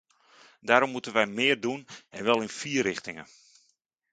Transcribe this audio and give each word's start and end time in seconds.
Daarom 0.61 0.89
moeten 0.91 1.13
wij 1.13 1.25
meer 1.25 1.59
doen 1.59 1.87
en 2.09 2.23
wel 2.23 2.41
in 2.41 2.49
vier 2.49 2.83
richtingen. 2.83 3.27